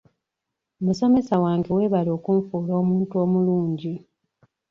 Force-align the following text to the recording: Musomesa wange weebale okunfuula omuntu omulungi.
Musomesa 0.85 1.33
wange 1.43 1.69
weebale 1.75 2.09
okunfuula 2.17 2.73
omuntu 2.81 3.13
omulungi. 3.23 3.93